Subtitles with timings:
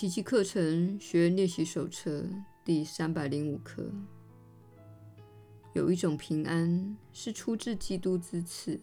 [0.00, 2.24] 奇迹课程学练习手册
[2.64, 3.92] 第三百零五课。
[5.74, 8.80] 有一种平安是出自基督之赐。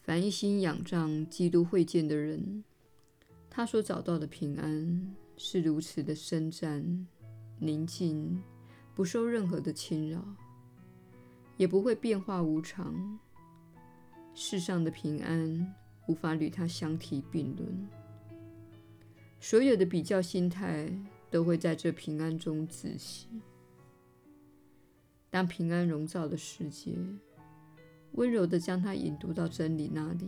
[0.00, 2.64] 凡一心仰仗基督会见的人，
[3.50, 7.06] 他所找到的平安是如此的深湛、
[7.58, 8.42] 宁静，
[8.94, 10.24] 不受任何的侵扰，
[11.58, 13.18] 也不会变化无常。
[14.32, 15.74] 世上的平安
[16.08, 17.88] 无法与它相提并论，
[19.38, 20.90] 所有的比较心态
[21.30, 23.28] 都会在这平安中窒息。
[25.30, 26.96] 当平安笼罩的世界
[28.12, 30.26] 温柔地将它引渡到真理那里，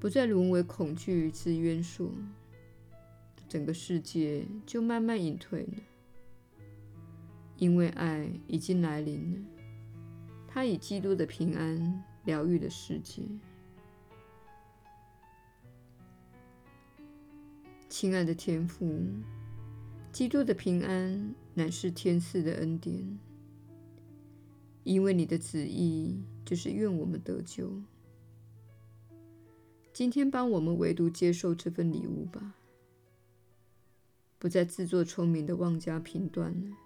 [0.00, 2.10] 不再沦为恐惧之渊索，
[3.46, 5.74] 整个世界就慢慢隐退了，
[7.58, 9.38] 因为爱已经来临了。
[10.48, 13.22] 他以基督的平安疗愈了世界。
[17.96, 18.92] 亲爱的天父，
[20.10, 23.20] 基督的平安乃是天赐的恩典，
[24.82, 27.72] 因为你的旨意就是愿我们得救。
[29.92, 32.56] 今天帮我们唯独接受这份礼物吧，
[34.40, 36.76] 不再自作聪明的妄加评断了。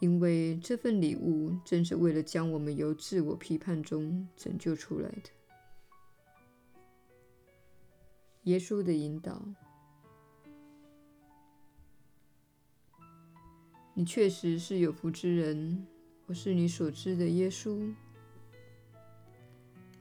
[0.00, 5.35] 因为这份礼物正是为了将我们由自我批判中拯救出来的。
[8.46, 9.42] 耶稣的引导，
[13.92, 15.84] 你确实是有福之人。
[16.26, 17.92] 我是你所知的耶稣。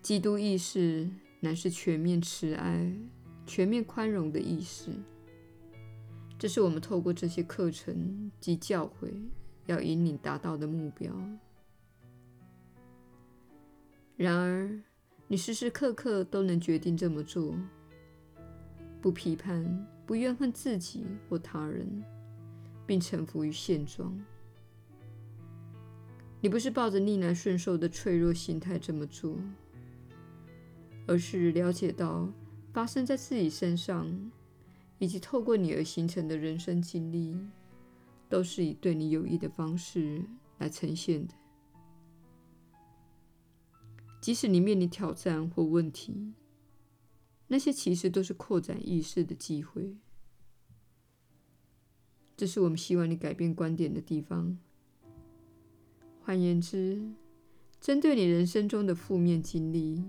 [0.03, 2.95] 基督意识乃是全面慈爱、
[3.47, 4.91] 全面宽容的意识。
[6.37, 9.11] 这是我们透过这些课程及教诲。
[9.65, 11.11] 要引领达到的目标。
[14.15, 14.79] 然而，
[15.27, 17.57] 你时时刻刻都能决定这么做，
[19.05, 19.63] 不批判、
[20.03, 22.03] 不怨恨自己或他人，
[22.87, 24.19] 并臣服于现状。
[26.41, 29.37] 你不是抱着逆来顺受的脆弱心态这么做，
[31.05, 32.27] 而是了解到
[32.73, 34.31] 发生在自己身上，
[34.97, 37.37] 以及透过你而形成的人生经历。
[38.27, 40.19] 都是以对你有益的方式
[40.57, 41.33] 来呈现的。
[44.19, 46.33] 即使你面临挑战或问题，
[47.47, 49.95] 那些其实都是扩展意识的机会。
[52.35, 54.57] 这是我们希望你改变观点的地方。
[56.21, 57.01] 换言之，
[57.79, 60.03] 针对你人生中的负面经历，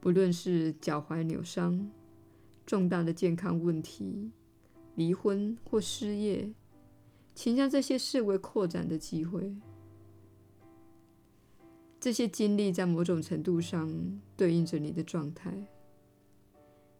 [0.00, 1.90] 不论是脚踝扭伤、
[2.66, 4.30] 重大的健康问题、
[4.94, 6.52] 离婚或失业。
[7.34, 9.56] 请将这些视为扩展的机会。
[12.00, 15.66] 这些经历在某种程度上对应着你的状态，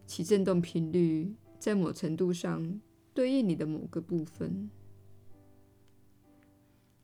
[0.09, 2.81] 其振动频率在某程度上
[3.13, 4.71] 对应你的某个部分。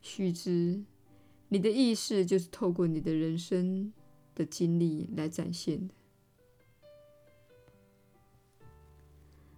[0.00, 0.82] 须知，
[1.50, 3.93] 你的意识就是透过你的人生
[4.34, 5.94] 的经历来展现的。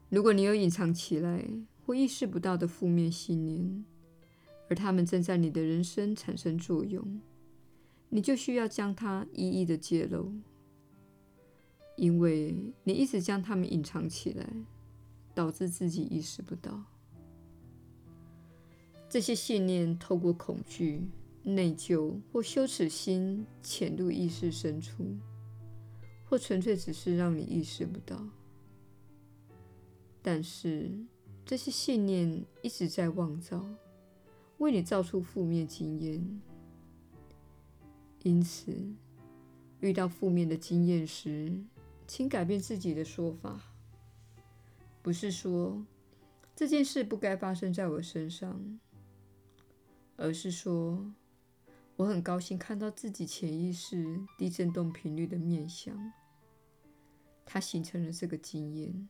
[0.09, 1.49] 如果你有隐藏起来，
[1.87, 3.85] 或意识不到的负面信念，
[4.69, 7.21] 而他们正在你的人生产生作用，
[8.09, 10.33] 你就需要将它一一的揭露，
[11.97, 14.47] 因为你一直将它们隐藏起来，
[15.35, 16.85] 导致自己意识不到。
[19.09, 21.03] 这些信念透过恐惧、
[21.43, 25.05] 内疚或羞耻心潜入意识深处，
[26.25, 28.27] 或纯粹只是让你意识不到，
[30.23, 30.91] 但是。
[31.49, 33.65] 这些信念一直在妄造，
[34.59, 36.41] 为你造出负面经验。
[38.25, 38.77] 因此，
[39.79, 41.57] 遇到负面的经验时，
[42.07, 43.61] 请改变自己的说法，
[45.03, 45.85] 不是说
[46.55, 48.79] 这件事不该发生在我身上，
[50.17, 51.13] 而是说
[51.97, 56.13] 我很高兴看到自己潜意识低振动频率的面相，
[57.45, 59.09] 它形成了这个经验。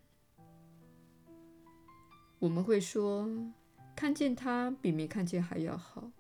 [2.38, 3.28] 我们会说，
[3.94, 6.10] 看见它比没看见还要好，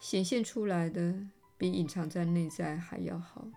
[0.00, 1.14] 显现出来的
[1.56, 3.48] 比隐藏在内在还要好。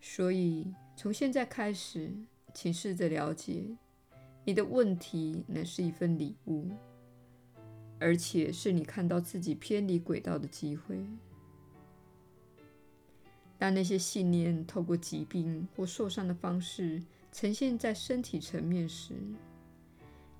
[0.00, 2.12] 所以，从现在开始，
[2.54, 3.76] 请试着了解，
[4.44, 6.70] 你的问题乃是一份礼物，
[7.98, 11.04] 而且是你看到自己偏离轨道的机会。
[13.58, 17.02] 当那些信念透过疾病或受伤的方式，
[17.32, 19.14] 呈现在身体层面时，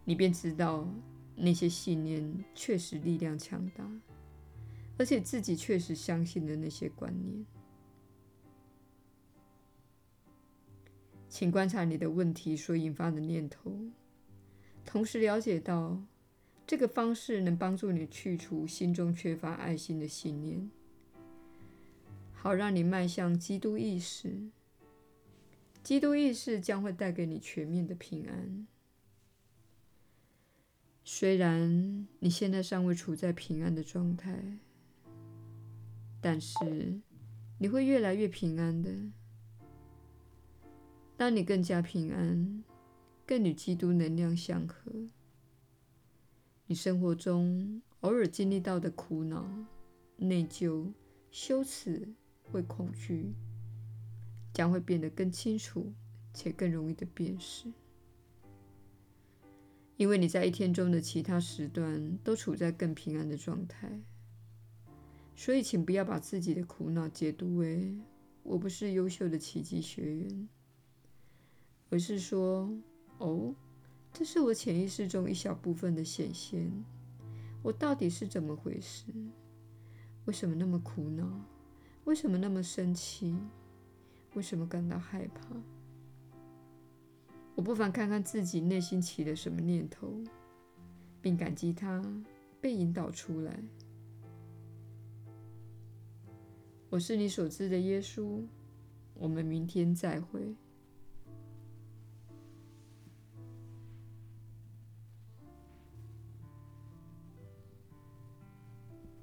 [0.05, 0.89] 你便知道
[1.35, 3.85] 那些信念确实力量强大，
[4.97, 7.45] 而且自己确实相信的那些观念。
[11.39, 13.73] 请观察你的问题所引发的念头，
[14.85, 16.03] 同时了解到
[16.67, 20.69] 这个方式能帮助你去除心中缺乏爱心的信念，
[22.33, 24.51] 好让你迈向基督意识。
[25.85, 28.67] 基督意识将会带给你全面的平安。
[31.05, 34.43] 虽然你现在尚未处在平安的状态，
[36.21, 36.99] 但是
[37.59, 38.91] 你会越来越平安的。
[41.19, 42.63] 当你更加平安，
[43.27, 44.93] 更与基督能量相合，
[46.67, 49.45] 你生活中偶尔经历到的苦恼、
[50.17, 50.93] 内疚、
[51.33, 52.09] 羞耻
[52.45, 53.33] 或恐惧，
[54.55, 55.93] 将会变得更清楚
[56.33, 57.67] 且更容易的辨识。
[59.97, 64.01] 因为你在一天中的其他时段都处在更平安的状态，
[65.35, 67.99] 所以请不要把自己的苦恼解读为
[68.45, 70.49] “我不是优秀的奇迹学员”，
[71.91, 72.71] 而是说
[73.19, 73.55] ：“哦，
[74.13, 76.71] 这是我潜意识中一小部分的显现。
[77.63, 79.13] 我到底是怎么回事？
[80.27, 81.27] 为什么那么苦恼？
[82.05, 83.37] 为什么那么生气？
[84.35, 85.41] 为什么感到害怕？”
[87.57, 90.23] 我不妨看看自己内心起了什么念头，
[91.21, 92.01] 并感激它
[92.61, 93.61] 被引导出来。
[96.91, 98.43] 我是你所知的耶稣。
[99.15, 100.55] 我们明天再会。